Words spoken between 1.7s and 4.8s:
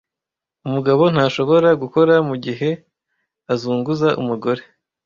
gukora mugihe azunguza umugore